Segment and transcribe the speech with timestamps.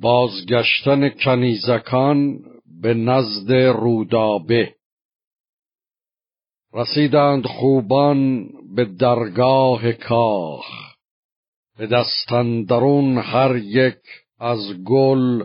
[0.00, 2.38] بازگشتن کنیزکان
[2.82, 4.74] به نزد رودابه.
[6.74, 10.66] رسیدند خوبان به درگاه کاخ.
[11.78, 13.98] به دستندرون هر یک
[14.38, 15.44] از گل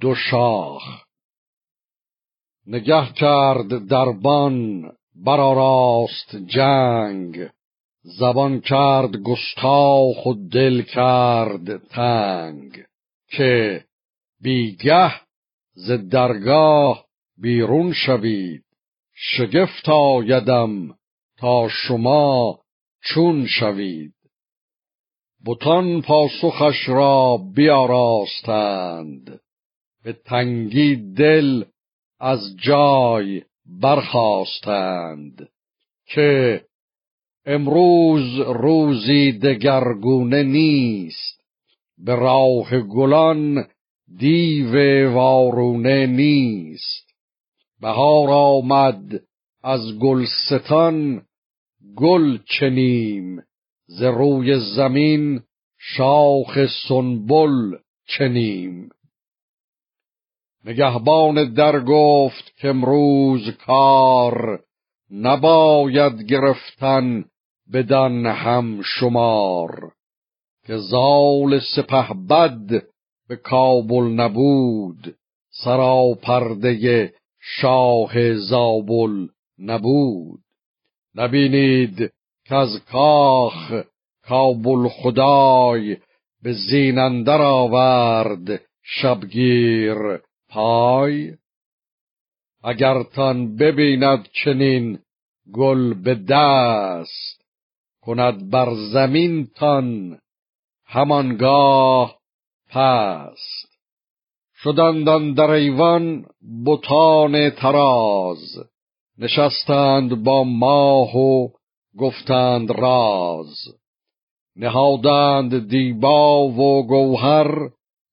[0.00, 0.82] دو شاخ.
[2.66, 4.82] نگه کرد دربان
[5.14, 7.48] براراست جنگ.
[8.02, 12.91] زبان کرد گستاخ و دل کرد تنگ.
[13.36, 13.84] که
[14.40, 15.12] بیگه
[15.74, 17.04] ز درگاه
[17.38, 18.64] بیرون شوید.
[19.14, 20.94] شگفت آیدم
[21.38, 22.58] تا شما
[23.04, 24.14] چون شوید.
[25.46, 29.40] بتان پاسخش را بیاراستند.
[30.04, 31.64] به تنگی دل
[32.20, 35.48] از جای برخواستند
[36.06, 36.64] که
[37.46, 41.41] امروز روزی دگرگونه نیست.
[41.98, 43.64] به راه گلان
[44.18, 44.74] دیو
[45.12, 47.12] وارونه نیست.
[47.80, 49.22] بهار آمد
[49.62, 51.22] از گلستان
[51.96, 53.42] گل چنیم.
[53.86, 55.40] ز روی زمین
[55.78, 58.88] شاخ سنبل چنیم.
[60.64, 64.64] نگهبان در گفت که امروز کار
[65.10, 67.24] نباید گرفتن
[67.72, 69.92] بدن هم شمار
[70.66, 72.82] که زال سپه بد
[73.28, 75.16] به کابل نبود
[75.50, 79.26] سراپرده شاه زابل
[79.58, 80.40] نبود.
[81.14, 82.12] نبینید
[82.44, 83.82] که از کاخ
[84.22, 85.96] کابل خدای
[86.42, 89.96] به زینندر آورد شبگیر
[90.48, 91.32] پای.
[92.64, 94.98] اگر تان ببیند چنین
[95.52, 97.42] گل به دست
[98.02, 100.18] کند بر زمین تان
[100.92, 102.18] همانگاه
[102.68, 103.68] پست.
[104.62, 106.26] شدندان در ایوان
[106.66, 108.58] بتان تراز
[109.18, 111.48] نشستند با ماه و
[111.98, 113.54] گفتند راز.
[114.56, 117.70] نهادند دیبا و گوهر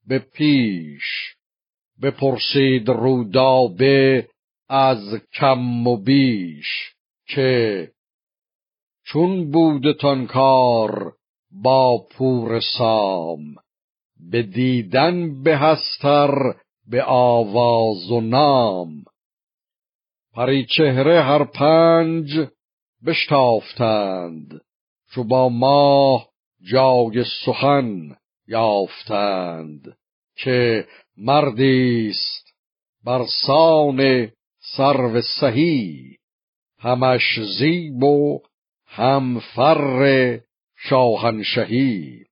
[0.08, 1.36] به پیش.
[2.02, 4.28] بپرسید رودابه
[4.70, 6.94] از کم و بیش
[7.28, 7.88] که
[9.06, 11.19] چون بودتان کار
[11.52, 13.56] با پور سام
[14.32, 16.32] به دیدن بهستر
[16.88, 19.04] به آواز و نام.
[20.34, 22.48] پری چهره هر پنج
[23.06, 24.62] بشتافتند
[25.12, 26.30] چو با ماه
[26.72, 28.16] جای سخن
[28.48, 29.98] یافتند
[30.36, 32.54] که مردیست
[33.06, 34.30] بر سان
[34.78, 36.16] سرو سهی.
[36.80, 38.40] همش زیب و
[38.86, 40.40] هم فر
[40.78, 42.25] شاهنشهی